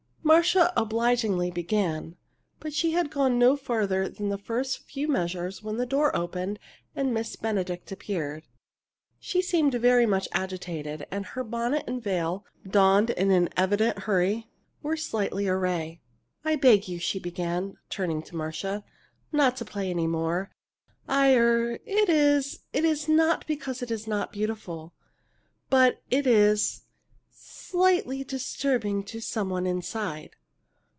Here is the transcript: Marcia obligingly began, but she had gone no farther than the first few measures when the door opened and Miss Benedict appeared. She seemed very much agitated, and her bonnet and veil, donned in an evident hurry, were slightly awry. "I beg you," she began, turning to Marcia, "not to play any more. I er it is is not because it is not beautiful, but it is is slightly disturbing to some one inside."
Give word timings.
Marcia 0.23 0.71
obligingly 0.77 1.51
began, 1.51 2.15
but 2.61 2.73
she 2.73 2.91
had 2.91 3.11
gone 3.11 3.37
no 3.37 3.57
farther 3.57 4.07
than 4.07 4.29
the 4.29 4.37
first 4.37 4.79
few 4.79 5.05
measures 5.05 5.61
when 5.61 5.75
the 5.75 5.85
door 5.85 6.15
opened 6.15 6.57
and 6.95 7.13
Miss 7.13 7.35
Benedict 7.35 7.91
appeared. 7.91 8.43
She 9.19 9.41
seemed 9.41 9.73
very 9.73 10.05
much 10.05 10.29
agitated, 10.31 11.05
and 11.11 11.25
her 11.25 11.43
bonnet 11.43 11.83
and 11.85 12.01
veil, 12.01 12.45
donned 12.65 13.09
in 13.09 13.29
an 13.29 13.49
evident 13.57 13.99
hurry, 13.99 14.47
were 14.81 14.95
slightly 14.95 15.49
awry. 15.49 15.99
"I 16.45 16.55
beg 16.55 16.87
you," 16.87 16.97
she 16.97 17.19
began, 17.19 17.75
turning 17.89 18.21
to 18.23 18.35
Marcia, 18.35 18.85
"not 19.33 19.57
to 19.57 19.65
play 19.65 19.89
any 19.89 20.07
more. 20.07 20.49
I 21.09 21.35
er 21.35 21.71
it 21.85 22.07
is 22.07 22.59
is 22.71 23.09
not 23.09 23.45
because 23.47 23.81
it 23.81 23.91
is 23.91 24.07
not 24.07 24.31
beautiful, 24.31 24.93
but 25.69 26.01
it 26.09 26.25
is 26.25 26.61
is 26.63 26.87
slightly 27.77 28.21
disturbing 28.21 29.01
to 29.01 29.21
some 29.21 29.49
one 29.49 29.65
inside." 29.65 30.31